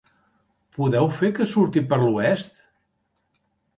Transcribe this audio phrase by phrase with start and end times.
[0.77, 2.59] Podeu fer que surti per l'oest?